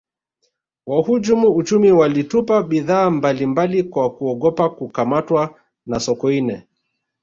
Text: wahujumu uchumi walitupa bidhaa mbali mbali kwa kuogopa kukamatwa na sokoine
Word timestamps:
wahujumu 0.87 1.47
uchumi 1.49 1.91
walitupa 1.91 2.63
bidhaa 2.63 3.09
mbali 3.09 3.45
mbali 3.45 3.83
kwa 3.83 4.15
kuogopa 4.15 4.69
kukamatwa 4.69 5.55
na 5.85 5.99
sokoine 5.99 6.67